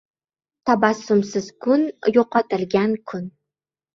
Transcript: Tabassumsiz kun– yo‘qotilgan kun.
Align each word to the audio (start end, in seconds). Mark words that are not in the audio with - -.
Tabassumsiz 0.69 1.49
kun– 1.65 1.85
yo‘qotilgan 2.15 2.95
kun. 3.13 3.31